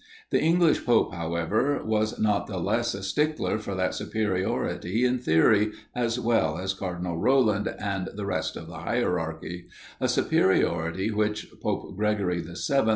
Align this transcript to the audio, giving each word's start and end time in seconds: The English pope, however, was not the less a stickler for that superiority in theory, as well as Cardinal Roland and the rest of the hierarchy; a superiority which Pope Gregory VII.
The 0.31 0.41
English 0.41 0.83
pope, 0.83 1.13
however, 1.13 1.79
was 1.85 2.17
not 2.19 2.47
the 2.47 2.57
less 2.57 2.95
a 2.95 3.03
stickler 3.03 3.59
for 3.59 3.75
that 3.75 3.93
superiority 3.93 5.05
in 5.05 5.19
theory, 5.19 5.73
as 5.93 6.19
well 6.19 6.57
as 6.57 6.73
Cardinal 6.73 7.19
Roland 7.19 7.67
and 7.77 8.09
the 8.15 8.25
rest 8.25 8.55
of 8.55 8.65
the 8.65 8.79
hierarchy; 8.79 9.67
a 9.99 10.09
superiority 10.09 11.11
which 11.11 11.49
Pope 11.61 11.95
Gregory 11.95 12.41
VII. 12.41 12.89